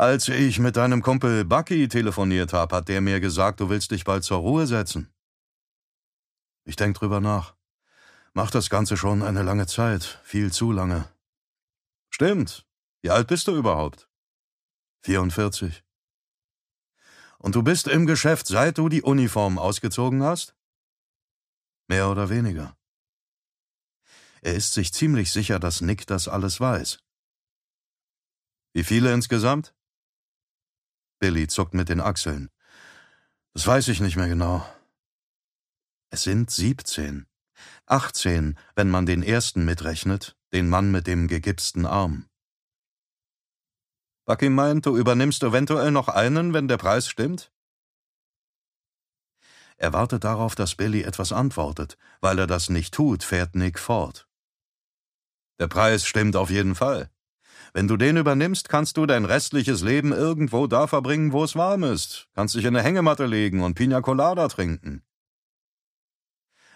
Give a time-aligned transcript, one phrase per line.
[0.00, 4.04] Als ich mit deinem Kumpel Bucky telefoniert habe, hat der mir gesagt, du willst dich
[4.04, 5.12] bald zur Ruhe setzen.
[6.64, 7.54] Ich denk drüber nach.
[8.32, 11.06] Mach das Ganze schon eine lange Zeit, viel zu lange.
[12.08, 12.66] Stimmt.
[13.02, 14.08] Wie alt bist du überhaupt?
[15.02, 15.84] 44.
[17.36, 20.56] Und du bist im Geschäft, seit du die Uniform ausgezogen hast?
[21.88, 22.74] Mehr oder weniger.
[24.40, 27.00] Er ist sich ziemlich sicher, dass Nick das alles weiß.
[28.72, 29.74] Wie viele insgesamt?
[31.20, 32.50] Billy zuckt mit den Achseln.
[33.54, 34.66] Das weiß ich nicht mehr genau.
[36.10, 37.26] Es sind siebzehn.
[37.86, 42.28] Achtzehn, wenn man den ersten mitrechnet, den Mann mit dem gegipsten Arm.
[44.24, 47.52] Bucky meint, du übernimmst eventuell noch einen, wenn der Preis stimmt?
[49.76, 51.96] Er wartet darauf, dass Billy etwas antwortet.
[52.20, 54.28] Weil er das nicht tut, fährt Nick fort.
[55.58, 57.10] Der Preis stimmt auf jeden Fall.
[57.72, 61.84] Wenn du den übernimmst, kannst du dein restliches Leben irgendwo da verbringen, wo es warm
[61.84, 62.28] ist.
[62.34, 65.02] Kannst dich in eine Hängematte legen und Pina Colada trinken.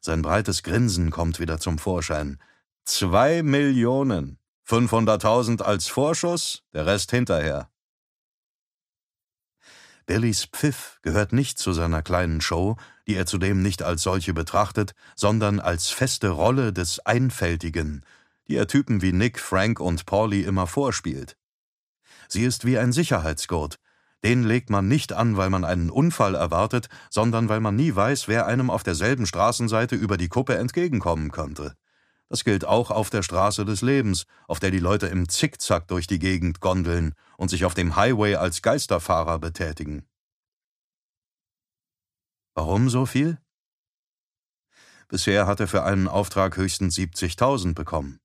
[0.00, 2.38] Sein breites Grinsen kommt wieder zum Vorschein.
[2.84, 4.38] Zwei Millionen.
[4.66, 7.70] 500.000 als Vorschuss, der Rest hinterher.
[10.06, 14.94] Billys Pfiff gehört nicht zu seiner kleinen Show, die er zudem nicht als solche betrachtet,
[15.14, 18.04] sondern als feste Rolle des Einfältigen,
[18.50, 21.36] die er Typen wie Nick, Frank und Pauli immer vorspielt.
[22.26, 23.78] Sie ist wie ein Sicherheitsgurt.
[24.24, 28.26] Den legt man nicht an, weil man einen Unfall erwartet, sondern weil man nie weiß,
[28.26, 31.76] wer einem auf derselben Straßenseite über die Kuppe entgegenkommen könnte.
[32.28, 36.08] Das gilt auch auf der Straße des Lebens, auf der die Leute im Zickzack durch
[36.08, 40.08] die Gegend gondeln und sich auf dem Highway als Geisterfahrer betätigen.
[42.54, 43.38] Warum so viel?
[45.06, 48.20] Bisher hat er für einen Auftrag höchstens 70.000 bekommen.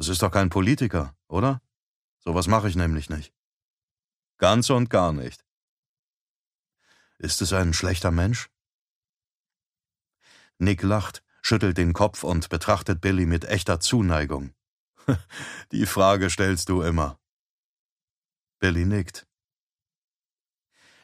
[0.00, 1.60] Das ist doch kein Politiker, oder?
[2.20, 3.34] Sowas mache ich nämlich nicht.
[4.38, 5.44] Ganz und gar nicht.
[7.18, 8.48] Ist es ein schlechter Mensch?
[10.56, 14.54] Nick lacht, schüttelt den Kopf und betrachtet Billy mit echter Zuneigung.
[15.70, 17.20] Die Frage stellst du immer.
[18.58, 19.28] Billy nickt.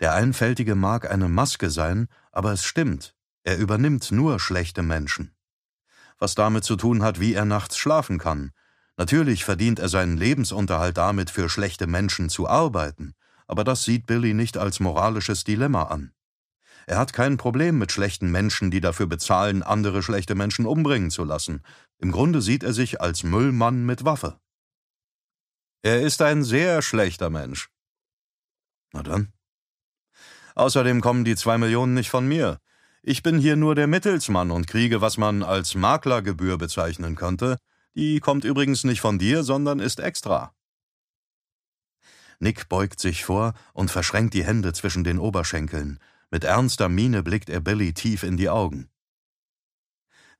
[0.00, 3.14] Der Einfältige mag eine Maske sein, aber es stimmt,
[3.44, 5.32] er übernimmt nur schlechte Menschen.
[6.18, 8.52] Was damit zu tun hat, wie er nachts schlafen kann.
[9.00, 13.14] Natürlich verdient er seinen Lebensunterhalt damit, für schlechte Menschen zu arbeiten,
[13.46, 16.12] aber das sieht Billy nicht als moralisches Dilemma an.
[16.86, 21.24] Er hat kein Problem mit schlechten Menschen, die dafür bezahlen, andere schlechte Menschen umbringen zu
[21.24, 21.62] lassen.
[21.96, 24.38] Im Grunde sieht er sich als Müllmann mit Waffe.
[25.80, 27.70] Er ist ein sehr schlechter Mensch.
[28.92, 29.32] Na dann.
[30.54, 32.58] Außerdem kommen die zwei Millionen nicht von mir.
[33.00, 37.56] Ich bin hier nur der Mittelsmann und kriege, was man als Maklergebühr bezeichnen könnte.
[37.94, 40.54] Die kommt übrigens nicht von dir, sondern ist extra.
[42.38, 45.98] Nick beugt sich vor und verschränkt die Hände zwischen den Oberschenkeln.
[46.30, 48.88] Mit ernster Miene blickt er Billy tief in die Augen.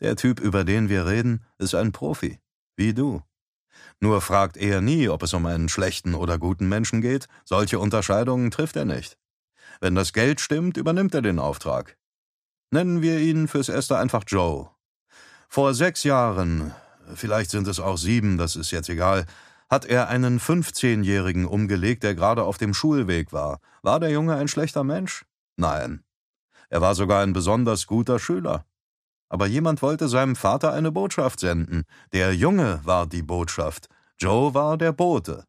[0.00, 2.38] Der Typ, über den wir reden, ist ein Profi,
[2.76, 3.22] wie du.
[4.00, 8.50] Nur fragt er nie, ob es um einen schlechten oder guten Menschen geht, solche Unterscheidungen
[8.50, 9.16] trifft er nicht.
[9.80, 11.96] Wenn das Geld stimmt, übernimmt er den Auftrag.
[12.70, 14.70] Nennen wir ihn fürs Erste einfach Joe.
[15.48, 16.74] Vor sechs Jahren,
[17.14, 19.26] vielleicht sind es auch sieben, das ist jetzt egal,
[19.68, 23.60] hat er einen 15-Jährigen umgelegt, der gerade auf dem Schulweg war.
[23.82, 25.24] War der Junge ein schlechter Mensch?
[25.56, 26.04] Nein.
[26.68, 28.64] Er war sogar ein besonders guter Schüler.
[29.28, 31.84] Aber jemand wollte seinem Vater eine Botschaft senden.
[32.12, 33.88] Der Junge war die Botschaft.
[34.18, 35.44] Joe war der Bote.